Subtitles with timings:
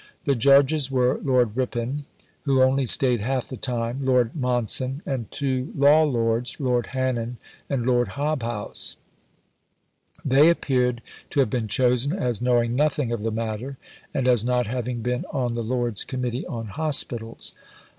[0.25, 2.05] The Judges were: Lord Ripon
[2.45, 7.37] (who only stayed half the time), Lord Monson, and two Law Lords [Lord Hannen
[7.69, 8.97] and Lord Hobhouse].
[10.25, 13.77] They appeared to have been chosen as knowing nothing of the matter
[14.11, 17.53] and as not having been on the Lords Committee on Hospitals.